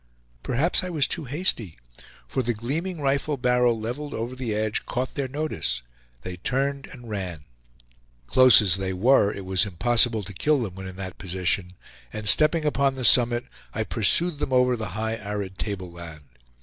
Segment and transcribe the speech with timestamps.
[0.41, 1.77] Perhaps I was too hasty,
[2.27, 5.83] for the gleaming rifle barrel leveled over the edge caught their notice;
[6.23, 7.45] they turned and ran.
[8.25, 11.73] Close as they were, it was impossible to kill them when in that position,
[12.11, 13.45] and stepping upon the summit
[13.75, 16.21] I pursued them over the high arid tableland.